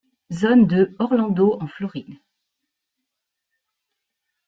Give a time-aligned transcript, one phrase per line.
[0.39, 2.17] Zone de Orlando en Floride.